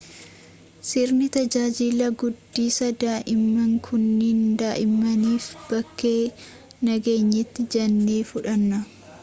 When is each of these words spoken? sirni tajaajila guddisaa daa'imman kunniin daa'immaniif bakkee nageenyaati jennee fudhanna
sirni 0.91 1.27
tajaajila 1.35 2.07
guddisaa 2.21 2.89
daa'imman 3.03 3.75
kunniin 3.89 4.41
daa'immaniif 4.63 5.49
bakkee 5.69 6.17
nageenyaati 6.89 7.71
jennee 7.77 8.21
fudhanna 8.33 8.85